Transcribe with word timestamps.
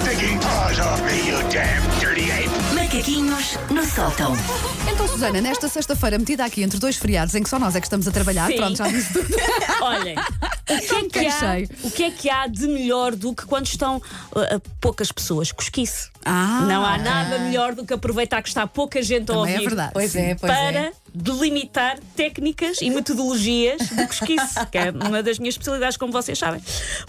sticking 0.00 0.38
paws 0.40 0.78
off 0.80 1.02
me, 1.02 1.28
you 1.28 1.38
damn 1.50 1.82
dirty 2.00 2.30
ape! 2.30 2.50
Macaquinhos 2.74 3.56
no 3.70 3.84
sótão. 3.84 4.32
Então, 4.90 5.06
Susana, 5.06 5.40
nesta 5.40 5.68
sexta-feira, 5.68 6.18
metida 6.18 6.44
aqui 6.44 6.62
entre 6.62 6.78
dois 6.78 6.96
feriados 6.96 7.34
em 7.34 7.42
que 7.42 7.48
só 7.48 7.58
nós 7.58 7.74
é 7.76 7.80
que 7.80 7.86
estamos 7.86 8.06
a 8.08 8.10
trabalhar, 8.10 8.46
Sim. 8.48 8.56
pronto, 8.56 8.76
já 8.76 8.88
disse 8.88 9.12
tudo. 9.12 9.28
Olhem, 9.82 10.16
o 10.16 10.78
que, 10.78 10.94
é 10.94 11.08
que 11.08 11.26
há, 11.26 11.56
o 11.84 11.90
que 11.90 12.02
é 12.04 12.10
que 12.10 12.30
há 12.30 12.46
de 12.46 12.66
melhor 12.66 13.14
do 13.14 13.34
que 13.34 13.44
quando 13.46 13.66
estão 13.66 13.96
uh, 13.98 14.60
poucas 14.80 15.12
pessoas? 15.12 15.52
Cosquice. 15.52 16.08
Ah, 16.24 16.64
Não 16.68 16.84
há 16.84 16.98
nada 16.98 17.38
melhor 17.38 17.74
do 17.74 17.84
que 17.84 17.94
aproveitar 17.94 18.42
que 18.42 18.48
está 18.48 18.66
pouca 18.66 19.02
gente 19.02 19.30
a 19.30 19.34
é 19.34 19.38
ouvir. 19.38 19.60
verdade. 19.60 19.90
Pois 19.92 20.14
é, 20.14 20.34
pois 20.34 20.52
para 20.52 20.78
é. 20.78 20.92
Delimitar 21.14 21.98
técnicas 22.16 22.78
e 22.80 22.90
metodologias 22.90 23.80
do 23.88 24.06
cosquice, 24.06 24.66
que 24.70 24.78
é 24.78 24.90
uma 24.90 25.22
das 25.22 25.38
minhas 25.38 25.54
especialidades, 25.54 25.96
como 25.96 26.12
vocês 26.12 26.38
sabem. 26.38 26.60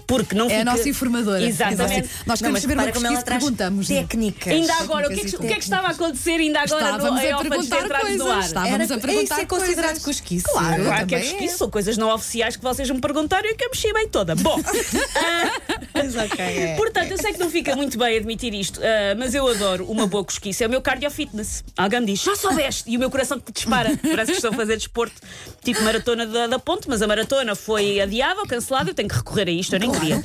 Porque 0.06 0.34
não 0.34 0.46
É 0.50 0.56
a 0.56 0.58
fica... 0.60 0.64
nossa 0.70 0.88
informadora. 0.88 1.42
Exatamente. 1.44 2.08
Nós 2.26 2.40
Não, 2.40 2.50
queremos 2.50 2.52
mas 2.52 2.62
saber 2.62 2.74
uma 2.74 2.92
pesquisa, 2.92 3.22
traz 3.22 3.42
perguntamos. 3.42 3.88
técnicas. 3.88 4.52
Ainda 4.52 4.74
agora, 4.74 5.06
o 5.08 5.10
que, 5.14 5.20
é 5.20 5.24
que, 5.24 5.36
o 5.36 5.40
que 5.40 5.46
é 5.46 5.54
que 5.56 5.62
estava 5.64 5.88
a 5.88 5.90
acontecer 5.90 6.32
ainda 6.32 6.60
agora 6.60 6.82
no, 6.92 6.96
Estávamos 6.96 7.22
em 7.24 7.32
a 7.32 7.38
perguntar 7.38 7.84
entrarmos 7.84 8.16
no 8.16 8.24
ar? 8.24 8.32
coisas. 8.32 8.46
Estávamos 8.46 8.90
a 8.90 8.98
perguntar 8.98 9.22
Isso 9.22 9.40
é 9.40 9.46
considerado 9.46 9.90
coisas. 10.00 10.04
cosquice. 10.04 10.44
Claro. 10.44 10.84
Claro 10.84 11.06
que 11.06 11.14
é 11.14 11.20
cosquice, 11.20 11.44
é. 11.54 11.56
são 11.56 11.70
coisas 11.70 11.96
não 11.96 12.14
oficiais 12.14 12.56
que 12.56 12.62
vocês 12.62 12.90
me 12.90 13.00
perguntaram 13.00 13.48
e 13.48 13.54
que 13.54 13.64
eu 13.64 13.70
mexi 13.70 13.92
bem 13.92 14.08
toda. 14.08 14.34
Bom, 14.36 14.58
Mas 15.94 16.16
ok, 16.16 16.44
é. 16.44 16.74
portanto, 16.76 17.10
eu 17.10 17.18
sei 17.18 17.32
que 17.32 17.38
não 17.38 17.50
fica 17.50 17.74
muito 17.76 17.98
bem 17.98 18.16
admitir 18.16 18.52
isto, 18.54 18.80
ah, 18.82 19.14
mas 19.18 19.34
eu 19.34 19.46
adoro 19.46 19.84
uma 19.90 20.06
boa 20.06 20.24
cosquice. 20.24 20.64
É 20.64 20.66
o 20.66 20.70
meu 20.70 20.80
cardio 20.80 21.10
fitness. 21.10 21.62
Alguém 21.76 22.04
diz, 22.04 22.22
já 22.22 22.34
soubeste? 22.36 22.90
E 22.90 22.96
o 22.96 23.00
meu 23.00 23.10
coração 23.10 23.38
que 23.38 23.52
dispara. 23.52 23.91
Parece 23.96 24.32
que 24.32 24.38
estou 24.38 24.50
a 24.50 24.54
fazer 24.54 24.76
desporto, 24.76 25.14
tipo 25.64 25.82
maratona 25.82 26.26
da, 26.26 26.46
da 26.46 26.58
ponte, 26.58 26.88
mas 26.88 27.02
a 27.02 27.06
maratona 27.06 27.54
foi 27.54 28.00
adiada 28.00 28.40
ou 28.40 28.46
cancelada. 28.46 28.90
Eu 28.90 28.94
tenho 28.94 29.08
que 29.08 29.14
recorrer 29.14 29.48
a 29.48 29.50
isto, 29.50 29.74
eu 29.74 29.80
nem 29.80 29.90
queria. 29.90 30.22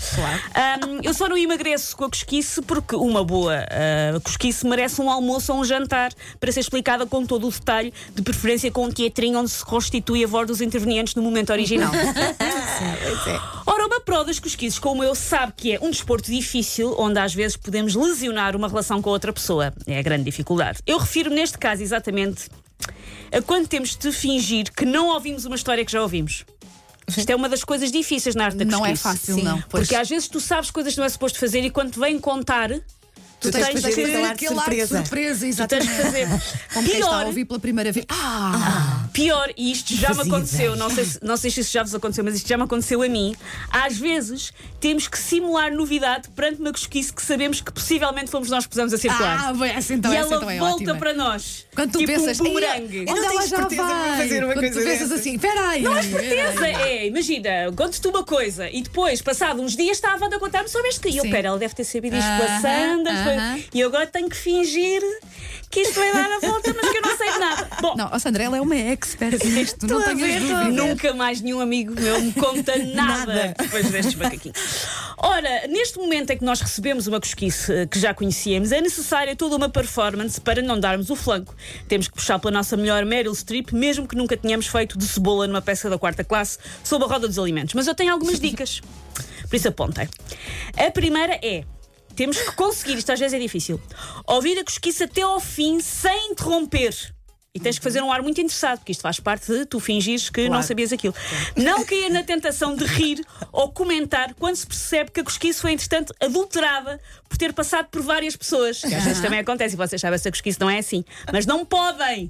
Ah, 0.54 0.80
eu 1.04 1.14
só 1.14 1.28
não 1.28 1.38
emagreço 1.38 1.96
com 1.96 2.06
a 2.06 2.10
cosquice 2.10 2.62
porque 2.62 2.96
uma 2.96 3.24
boa 3.24 3.66
ah, 3.70 4.20
cosquice 4.24 4.66
merece 4.66 5.02
um 5.02 5.10
almoço 5.10 5.54
ou 5.54 5.60
um 5.60 5.66
jantar 5.66 6.12
para 6.40 6.52
ser 6.52 6.60
explicada 6.60 7.06
com 7.06 7.26
todo 7.26 7.48
o 7.48 7.52
detalhe, 7.52 7.94
de 8.14 8.22
preferência 8.22 8.72
com 8.72 8.86
um 8.86 8.92
teatrinho 8.92 9.40
onde 9.40 9.52
se 9.52 9.64
constitui 9.64 10.24
a 10.24 10.28
voz 10.28 10.48
dos 10.48 10.62
intervenientes 10.62 11.16
no 11.16 11.22
momento 11.22 11.52
original. 11.52 11.92
É. 12.80 13.40
Ora, 13.66 13.88
uma 13.88 14.00
pró 14.00 14.24
das 14.24 14.40
cosquices, 14.40 14.78
como 14.78 15.04
eu, 15.04 15.16
sabe 15.16 15.54
que 15.58 15.74
é 15.74 15.80
um 15.82 15.90
desporto 15.90 16.30
difícil, 16.30 16.96
onde 17.00 17.18
às 17.20 17.34
vezes 17.34 17.58
podemos 17.58 17.96
lesionar 17.96 18.56
uma 18.56 18.68
relação 18.68 19.02
com 19.02 19.10
outra 19.10 19.34
pessoa. 19.34 19.74
É 19.88 19.98
a 19.98 20.02
grande 20.02 20.24
dificuldade. 20.24 20.80
Eu 20.86 21.00
refiro 21.00 21.32
neste 21.32 21.58
caso 21.58 21.82
exatamente 21.82 22.50
a 23.32 23.42
quando 23.42 23.68
temos 23.68 23.96
de 23.96 24.12
fingir 24.12 24.72
que 24.72 24.86
não 24.86 25.08
ouvimos 25.08 25.46
uma 25.46 25.56
história 25.56 25.84
que 25.86 25.92
já 25.92 26.02
ouvimos. 26.02 26.46
Isto 27.16 27.30
é 27.30 27.36
uma 27.36 27.48
das 27.48 27.64
coisas 27.64 27.92
difíceis 27.92 28.36
na 28.36 28.46
arte 28.46 28.58
da 28.58 28.66
Não 28.66 28.86
é 28.86 28.96
fácil, 28.96 29.36
Sim, 29.36 29.44
não. 29.44 29.62
Pois. 29.70 29.88
Porque 29.88 29.96
às 29.96 30.10
vezes 30.10 30.28
tu 30.28 30.42
sabes 30.42 30.70
coisas 30.70 30.94
que 30.94 31.00
não 31.00 31.06
é 31.06 31.10
suposto 31.10 31.40
fazer 31.40 31.62
e 31.64 31.70
quando 31.70 31.92
te 31.92 32.00
vêm 32.00 32.20
contar, 32.20 32.70
tu, 33.40 33.50
tens 33.50 33.66
de 33.68 33.74
tens, 33.74 33.82
fazer 33.82 33.96
que, 33.96 34.02
aquele 34.02 34.26
ar 34.26 34.70
de 34.70 34.76
de 34.76 34.88
surpresa. 34.88 34.98
surpresa, 34.98 35.68
tu 35.68 35.70
tens 35.70 35.84
exatamente. 35.86 35.96
que 35.96 36.02
fazer. 36.04 36.28
Como 36.74 36.90
quem 36.90 37.00
está 37.00 37.08
a 37.08 37.20
Pior, 37.20 37.26
ouvir 37.28 37.46
pela 37.46 37.60
primeira 37.62 37.92
vez. 37.94 38.06
Ah! 38.10 39.07
Pior, 39.18 39.52
e 39.58 39.72
isto 39.72 39.96
já 39.96 40.14
me 40.14 40.22
aconteceu, 40.22 40.76
não 40.76 40.92
sei, 40.92 41.04
se, 41.04 41.20
não 41.24 41.36
sei 41.36 41.50
se 41.50 41.62
isto 41.62 41.74
já 41.74 41.82
vos 41.82 41.96
aconteceu, 41.96 42.24
mas 42.24 42.36
isto 42.36 42.48
já 42.48 42.56
me 42.56 42.64
aconteceu 42.66 43.02
a 43.02 43.10
mim. 43.10 43.36
Às 43.72 43.98
vezes 43.98 44.54
temos 44.80 45.08
que 45.08 45.18
simular 45.18 45.74
novidade 45.74 46.30
perante 46.36 46.62
uma 46.62 46.72
cosquice 46.72 47.12
que 47.12 47.24
sabemos 47.24 47.60
que 47.60 47.72
possivelmente 47.72 48.30
fomos 48.30 48.52
nós 48.52 48.66
que 48.66 48.70
pusemos 48.70 48.94
a 48.94 48.98
circular. 49.00 49.48
Ah, 49.48 49.54
bem, 49.54 49.72
essa 49.72 49.92
então, 49.96 50.14
e 50.14 50.16
essa 50.18 50.28
ela 50.28 50.38
então 50.38 50.50
é 50.52 50.60
volta 50.60 50.76
ótima. 50.84 50.96
para 50.98 51.14
nós. 51.14 51.66
Quando 51.74 51.92
tu 51.94 51.98
tipo 51.98 52.12
pensas, 52.12 52.40
um 52.40 52.44
bumerangue. 52.44 52.98
"Ei, 52.98 53.06
onde 53.10 53.20
não 53.22 53.30
tenho 53.30 53.50
para 53.50 53.68
vai? 53.70 54.18
fazer 54.18 54.44
uma 54.44 54.54
Quando 54.54 54.66
tu 54.68 54.74
coisa 54.74 54.90
pensas 54.90 55.10
dessas. 55.10 55.12
assim, 55.20 55.40
peraí. 55.40 55.82
Não 55.82 56.04
Certeza 56.04 56.68
é, 56.68 57.08
imagina, 57.08 57.50
conto-te 57.76 58.08
uma 58.08 58.24
coisa 58.24 58.70
e 58.70 58.84
depois, 58.84 59.20
passado 59.24 59.62
uns 59.64 59.76
dias, 59.76 59.98
está 59.98 60.14
a 60.14 60.18
Wanda 60.18 60.36
a 60.36 60.40
contar-me 60.40 60.70
sobre 60.70 60.90
este 60.90 61.02
que. 61.02 61.10
E 61.10 61.18
eu, 61.18 61.24
pera, 61.30 61.48
ela 61.48 61.58
deve 61.58 61.74
ter 61.74 61.84
sabido 61.84 62.16
isto 62.16 62.28
a 62.30 62.46
aham. 63.10 63.60
E 63.74 63.80
eu 63.80 63.88
agora 63.88 64.06
tenho 64.06 64.30
que 64.30 64.38
fingir 64.38 65.02
que 65.70 65.82
isto 65.82 65.96
vai 65.96 66.12
dar 66.14 66.32
a 66.32 66.40
volta, 66.40 66.74
mas 66.74 66.92
que 66.92 66.98
eu 66.98 67.02
não 67.02 67.18
sei 67.18 67.32
de 67.32 67.40
nada. 67.40 67.68
Bom, 67.82 67.96
Não, 67.96 68.10
ó 68.12 68.20
Sandra, 68.20 68.44
ela 68.44 68.58
é 68.58 68.62
uma 68.62 68.76
expert 69.08 69.44
nisto, 69.46 69.88
não 69.88 70.02
dúvida. 70.02 70.64
Nunca 70.66 71.14
mais 71.14 71.42
nenhum 71.42 71.62
amigo 71.62 71.94
meu 72.00 72.22
me 72.22 72.34
conta 72.34 72.76
nada, 72.94 73.34
Nada. 73.34 73.56
depois 73.58 73.90
destes 73.90 74.16
macaquinhos. 74.16 74.58
Ora, 75.18 75.68
neste 75.68 75.98
momento 75.98 76.32
em 76.32 76.38
que 76.38 76.44
nós 76.44 76.60
recebemos 76.60 77.08
uma 77.08 77.20
cosquice 77.20 77.72
eh, 77.72 77.86
que 77.88 78.00
já 78.00 78.14
conhecíamos, 78.14 78.72
é 78.72 78.82
necessária 78.82 79.36
toda 79.36 79.56
uma 79.56 79.70
performance 79.70 80.40
para 80.40 80.62
não 80.62 80.80
darmos 80.80 81.10
o 81.10 81.16
flanco. 81.16 81.56
Temos 81.88 82.08
que 82.08 82.16
puxar 82.16 82.38
pela 82.40 82.52
nossa 82.52 82.76
melhor 82.76 83.04
Meryl 83.06 83.34
Streep, 83.34 83.72
mesmo 83.72 84.08
que 84.08 84.16
nunca 84.16 84.36
tenhamos 84.36 84.68
feito 84.68 84.98
de 84.98 85.06
cebola 85.08 85.48
numa 85.48 85.62
peça 85.62 85.90
da 85.90 85.98
quarta 85.98 86.24
classe 86.24 86.58
sob 86.84 87.06
a 87.06 87.08
roda 87.08 87.28
dos 87.28 87.40
alimentos. 87.40 87.74
Mas 87.74 87.88
eu 87.88 87.96
tenho 87.96 88.12
algumas 88.12 88.40
dicas. 88.40 88.82
Por 89.50 89.56
isso 89.56 89.70
apontem. 89.70 90.08
A 90.76 90.92
primeira 90.92 91.40
é. 91.42 91.64
Temos 92.16 92.38
que 92.40 92.52
conseguir, 92.54 92.98
isto 92.98 93.12
às 93.12 93.20
vezes 93.20 93.36
é 93.36 93.40
difícil, 93.40 93.80
ouvir 94.26 94.58
a 94.58 94.64
cosquice 94.64 95.04
até 95.04 95.22
ao 95.22 95.40
fim 95.40 95.80
sem 95.80 96.32
interromper. 96.32 97.16
E 97.58 97.60
tens 97.60 97.80
que 97.80 97.84
fazer 97.84 98.04
um 98.04 98.12
ar 98.12 98.22
muito 98.22 98.40
interessado, 98.40 98.78
porque 98.78 98.92
isto 98.92 99.02
faz 99.02 99.20
parte 99.20 99.52
de 99.52 99.66
tu 99.66 99.80
fingires 99.80 100.30
que 100.30 100.42
não 100.44 100.50
Claro. 100.50 100.64
sabias 100.68 100.94
aquilo. 100.94 101.16
Não 101.56 101.84
cair 101.84 102.12
na 102.12 102.22
tentação 102.22 102.76
de 102.76 102.86
rir 102.86 103.26
ou 103.52 103.72
comentar 103.72 104.36
quando 104.36 104.56
se 104.56 104.68
percebe 104.68 105.10
que 105.10 105.22
a 105.22 105.24
cosquice 105.24 105.60
foi, 105.60 105.72
entretanto, 105.72 106.14
adulterada 106.22 107.00
por 107.28 107.36
ter 107.36 107.52
passado 107.54 107.88
por 107.88 108.04
várias 108.04 108.36
pessoas. 108.36 108.80
Que 108.82 108.94
às 108.94 109.04
vezes 109.04 109.22
também 109.24 109.40
acontece, 109.40 109.74
e 109.74 109.78
vocês 109.78 110.00
sabem, 110.00 110.14
essa 110.16 110.30
cosquice 110.30 110.60
não 110.60 110.70
é 110.70 110.78
assim. 110.78 111.04
Mas 111.34 111.48
não 111.48 111.66
podem. 111.66 112.30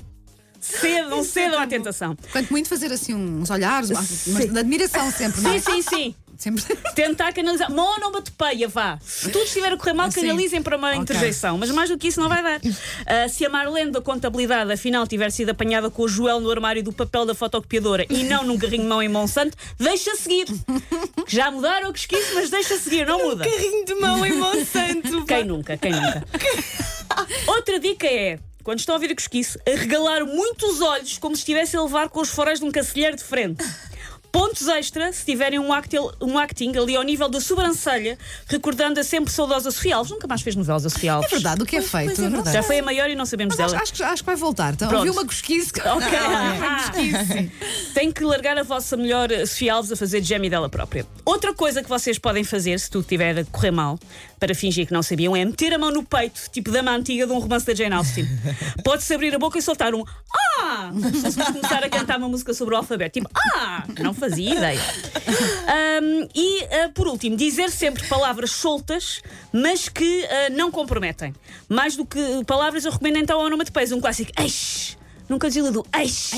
Cedam, 0.60 1.24
cedam 1.24 1.60
à 1.60 1.68
tentação. 1.68 2.18
Quanto 2.32 2.50
muito 2.50 2.68
fazer 2.68 2.92
assim 2.92 3.14
uns 3.14 3.50
olhares, 3.50 3.92
mas 3.92 4.52
de 4.52 4.58
admiração 4.60 5.12
sempre, 5.12 5.42
não 5.42 5.52
Sim, 5.52 5.58
é? 5.58 5.60
sim, 5.60 5.82
sim. 5.82 6.16
Sempre. 6.38 6.64
Tentar 6.96 7.34
canalizar. 7.34 7.72
Monomatopia, 7.72 8.68
vá. 8.68 9.00
Se 9.02 9.30
tudo 9.30 9.44
estiver 9.46 9.72
a 9.74 9.78
correr 9.78 9.94
mal, 9.94 10.12
Sim. 10.12 10.22
canalizem 10.22 10.62
para 10.62 10.78
uma 10.78 10.90
Ok. 10.90 11.00
interjeição. 11.02 11.58
Mas 11.58 11.70
mais 11.72 11.90
do 11.90 11.98
que 11.98 12.08
isso 12.08 12.20
não 12.20 12.30
vai 12.30 12.44
dar. 12.44 12.60
Ah, 13.06 13.28
se 13.28 13.46
a 13.46 13.50
Marlene 13.50 13.92
da 13.92 14.02
contabilidade 14.02 14.72
afinal 14.72 15.08
tiver 15.08 15.32
sido 15.32 15.50
apanhada 15.50 15.90
com 15.90 16.04
o 16.04 16.08
Joel 16.08 16.40
no 16.40 16.50
armário 16.52 16.84
do 16.84 16.94
papel 16.94 17.26
da 17.26 17.34
fotocopiadora 17.36 18.06
e 18.10 18.24
não 18.24 18.44
num 18.44 18.58
carrinho 18.58 18.84
de 18.84 18.90
mão 18.90 19.02
em 19.02 19.10
Monsanto, 19.10 19.58
deixa 19.80 20.16
seguir. 20.16 20.46
Já 21.28 21.50
mudaram 21.52 21.90
o 21.90 21.94
que 21.94 22.00
esquisse, 22.00 22.34
mas 22.34 22.50
deixa 22.50 22.78
seguir, 22.78 23.06
não 23.06 23.20
muda. 23.20 23.44
Carrinho 23.44 23.86
de 23.86 23.96
mão 23.96 24.26
em 24.26 24.34
Monsanto. 24.34 25.26
Quem 25.26 25.44
nunca, 25.44 25.78
quem 25.78 25.92
nunca. 25.92 26.24
Outra 27.48 27.80
dica 27.80 28.08
é. 28.08 28.40
Quando 28.64 28.80
estão 28.80 28.96
a 28.96 28.98
ouvir 28.98 29.12
a 29.12 29.16
cosquice, 29.16 29.58
a 29.66 29.72
regalar 29.80 30.26
muito 30.26 30.68
os 30.68 30.82
olhos 30.82 31.18
como 31.18 31.34
se 31.36 31.40
estivesse 31.40 31.78
a 31.78 31.82
levar 31.82 32.10
com 32.10 32.20
os 32.20 32.30
forais 32.30 32.60
de 32.60 32.66
um 32.66 32.72
cacilheiro 32.72 33.16
de 33.16 33.24
frente. 33.24 33.64
Pontos 34.32 34.68
extra 34.68 35.12
se 35.14 35.26
tiverem 35.26 35.58
um, 35.60 35.74
actil, 35.74 36.12
um 36.22 36.38
acting 36.38 36.76
ali 36.78 36.96
ao 36.96 37.04
nível 37.04 37.28
da 37.30 37.40
sobrancelha, 37.42 38.18
recordando 38.48 39.00
a 39.00 39.04
sempre 39.04 39.32
saudosa 39.32 39.72
Sofia 39.72 39.96
Alves. 39.96 40.12
Nunca 40.12 40.28
mais 40.28 40.42
fez 40.42 40.56
novelas 40.56 40.86
a 40.86 40.90
Sofia 40.90 41.14
Alves. 41.14 41.32
É 41.32 41.36
verdade, 41.36 41.64
o 41.64 41.66
que 41.66 41.78
é 41.78 41.82
feito. 41.82 42.22
é 42.22 42.24
não 42.26 42.30
verdade. 42.32 42.44
sei. 42.52 42.54
Já 42.54 42.64
foi 42.64 42.80
a 42.80 42.84
maior 42.84 43.10
e 43.10 43.16
não 43.16 43.26
sabemos 43.26 43.56
Mas 43.56 43.62
acho, 43.66 43.72
dela. 43.72 43.84
acho 43.84 43.94
que, 43.94 44.04
acho 44.04 44.22
que 44.24 44.26
vai 44.28 44.36
voltar. 44.36 44.74
Então, 44.74 44.88
Pronto. 44.90 45.00
ouvi 45.08 45.12
uma 45.12 45.26
cosquice. 45.26 45.72
que- 45.74 45.82
Ok. 45.82 46.08
Ah, 46.18 46.92
cosquice. 46.92 47.52
Tem 47.94 48.12
que 48.12 48.24
largar 48.24 48.58
a 48.58 48.64
vossa 48.64 48.96
melhor 48.98 49.30
Sofia 49.48 49.74
Alves 49.74 49.92
a 49.92 49.96
fazer 49.96 50.22
gêmea 50.24 50.50
dela 50.50 50.70
própria. 50.70 51.06
Outra 51.26 51.54
coisa 51.54 51.82
que 51.82 51.90
vocês 51.90 52.20
podem 52.20 52.44
fazer, 52.44 52.80
se 52.80 52.90
tudo 52.90 53.02
estiver 53.04 53.40
a 53.40 53.46
correr 53.46 53.72
mal, 53.72 53.98
para 54.40 54.54
fingir 54.54 54.86
que 54.88 54.94
não 54.94 55.02
sabiam, 55.02 55.36
é 55.36 55.44
meter 55.44 55.74
a 55.74 55.78
mão 55.78 55.92
no 55.92 56.04
peito, 56.04 56.42
tipo 56.52 56.72
dama 56.72 56.92
antiga 56.92 57.26
de 57.26 57.34
um 57.34 57.40
romance 57.40 57.66
da 57.66 57.74
Jane 57.74 57.96
Austen. 57.96 58.26
Pode-se 58.84 59.14
abrir 59.14 59.34
a 59.36 59.40
boca 59.40 59.58
e 59.58 59.62
soltar 59.62 59.94
um 59.94 60.04
Ah! 60.60 60.92
Se 61.32 61.44
começar 61.44 61.84
a 61.84 61.90
cantar 61.90 62.18
uma 62.18 62.30
música 62.30 62.54
sobre 62.54 62.76
o 62.76 62.78
alfabeto. 62.78 63.20
Tipo 63.20 63.30
Ah! 63.56 63.84
Não 64.00 64.14
fazia 64.14 64.54
ideia. 64.54 64.82
Ahm, 65.68 66.28
e, 66.36 66.64
ah, 66.64 66.90
por 66.94 67.08
último, 67.08 67.36
dizer 67.36 67.70
sempre 67.70 68.06
palavras 68.08 68.52
soltas, 68.52 69.22
mas 69.52 69.90
que 69.90 70.26
ah, 70.26 70.50
não 70.52 70.72
comprometem. 70.72 71.34
Mais 71.68 71.96
do 71.96 72.06
que 72.06 72.20
palavras, 72.46 72.86
eu 72.86 72.92
recomendo 72.92 73.18
então 73.18 73.40
a 73.42 73.44
onomatopeia, 73.44 73.96
um 73.96 74.02
clássico 74.02 74.32
Eish! 74.40 74.98
Nunca 75.30 75.48
dizia 75.48 75.72
do 75.72 75.86
Eish! 75.94 76.32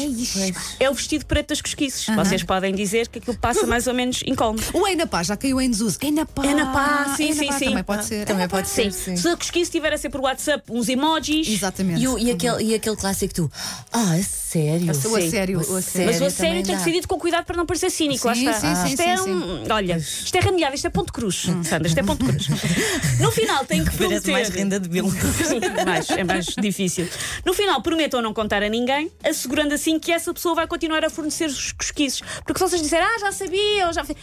É 0.80 0.90
o 0.90 0.94
vestido 0.94 1.26
preto 1.26 1.50
das 1.50 1.62
cosquices. 1.62 2.06
Vocês 2.16 2.44
podem 2.44 2.74
dizer 2.74 3.08
que 3.08 3.20
aquilo 3.20 3.38
passa 3.38 3.66
mais 3.68 3.86
ou 3.88 3.94
menos 3.94 4.22
incómodo. 4.26 4.64
O 4.74 4.88
Ei 4.88 4.96
na 4.96 5.06
Paz 5.06 5.28
já 5.28 5.38
caiu 5.38 5.62
em 5.62 5.70
desuso. 5.70 5.98
Ei 6.02 6.12
na 6.12 6.26
Paz. 6.26 6.48
Ei 6.48 6.54
na 6.56 6.66
Paz, 6.72 7.18
sim, 7.18 7.34
sim, 7.34 7.52
sim. 7.52 7.66
Também 7.66 7.84
pode 7.84 8.06
ser. 8.06 8.26
Também 8.26 8.48
pode 8.48 8.68
ser. 8.68 8.92
Sim. 8.92 9.16
sim. 9.16 9.18
Se 9.18 9.28
a 9.28 9.38
cosquice 9.38 9.64
estiver 9.64 9.94
a 9.94 9.98
ser 9.98 10.10
por 10.10 10.22
WhatsApp, 10.22 10.64
uns 10.72 10.90
emojis. 10.90 11.48
Exatamente. 11.48 12.02
E, 12.02 12.08
o- 12.08 12.18
e 12.18 12.32
aquele, 12.32 12.64
e 12.64 12.74
aquele 12.76 12.96
clássico 12.96 13.34
tu. 13.34 13.52
Ah, 13.92 14.18
é 14.18 14.24
sério? 14.50 14.88
O 14.88 14.92
a 14.92 14.94
Sim. 15.22 15.30
sério. 15.30 15.58
O 15.60 15.76
a 15.76 15.82
sério. 15.82 16.08
Mas 16.12 16.22
o 16.22 16.26
a 16.26 16.30
sério 16.30 16.64
tem 16.64 16.76
que 16.76 16.82
ser 16.84 16.92
dito 16.92 17.08
com 17.08 17.20
cuidado 17.20 17.46
para 17.46 17.56
não 17.56 17.66
parecer 17.66 17.90
cínico. 17.92 18.28
lá 18.28 18.34
Sim, 18.34 18.50
está. 18.50 18.60
sim, 18.60 18.76
sim, 18.76 18.88
isto 18.94 19.04
sim, 19.04 19.10
é 19.10 19.18
sim. 19.18 19.30
um. 19.32 19.64
Olha, 19.72 19.98
isto 19.98 20.36
é 20.36 20.40
ranilhado, 20.40 20.76
isto 20.76 20.88
é 20.88 20.90
ponto 20.90 21.14
cruz. 21.14 21.48
Sandra, 21.64 21.88
isto 21.88 21.98
é 22.00 22.04
ponto 22.04 22.26
cruz. 22.26 22.48
No 23.20 23.32
final 23.32 23.66
tem 23.66 23.84
que 23.84 23.92
Parece 23.92 23.98
prometer. 24.22 24.32
mais 24.32 24.50
renda 24.50 24.80
de. 24.80 24.90
Sim, 24.90 25.60
mais, 25.86 26.10
é 26.10 26.24
mais 26.24 26.46
difícil. 26.46 27.08
No 27.46 27.54
final, 27.54 27.82
prometam 27.82 28.22
não 28.22 28.34
contar 28.34 28.64
a 28.64 28.70
ninguém, 28.70 29.12
assegurando 29.24 29.74
assim 29.74 30.00
que 30.00 30.12
essa 30.12 30.34
pessoa 30.34 30.56
vai 30.56 30.68
continuar 30.68 31.04
a 31.04 31.10
fornecer 31.10 31.46
os 31.48 31.72
cosquices. 31.74 32.22
Porque 32.46 32.58
se 32.58 32.70
vocês 32.70 32.82
disserem, 32.82 33.06
ah, 33.06 33.20
já 33.20 33.32
sabia, 33.32 33.88
ou 33.88 33.94
já 33.94 34.04
fiz", 34.06 34.16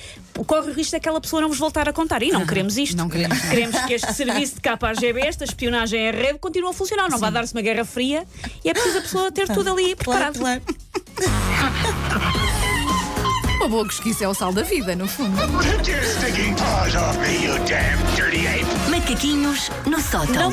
corre 0.47 0.71
o 0.71 0.73
risco 0.75 0.93
daquela 0.93 1.21
pessoa 1.21 1.43
não 1.43 1.49
vos 1.49 1.59
voltar 1.59 1.89
a 1.89 1.93
contar. 1.93 2.23
E 2.23 2.31
não 2.31 2.47
queremos 2.47 2.77
isto. 2.79 2.97
não 2.97 3.09
queremos, 3.09 3.41
não. 3.43 3.51
Queremos 3.51 3.79
que 3.81 3.93
este 3.95 4.13
serviço 4.15 4.55
de 4.55 4.61
KGB, 4.61 5.21
esta 5.21 5.45
espionagem 5.45 6.01
em 6.09 6.13
rede, 6.13 6.39
continue 6.39 6.71
a 6.71 6.73
funcionar. 6.73 7.11
Não 7.11 7.19
vai 7.19 7.31
dar-se 7.31 7.53
uma 7.55 7.63
guerra 7.63 7.85
fria 7.85 8.27
e 8.65 8.71
é 8.71 8.73
preciso 8.73 8.99
a 8.99 9.03
pessoa 9.03 9.33
ter 9.33 9.47
tudo 9.49 9.71
ali 9.71 9.95
Claro, 9.95 10.16
preparado. 10.17 10.39
claro. 10.39 10.63
Uma 13.57 13.69
boa 13.69 13.85
cosquice 13.85 14.23
é 14.23 14.29
o 14.29 14.35
sal 14.35 14.53
da 14.53 14.63
vida, 14.63 14.95
no 14.95 15.09
fundo. 15.09 15.37
Macaquinhos 18.91 19.71
no 19.87 20.01
sótão. 20.01 20.45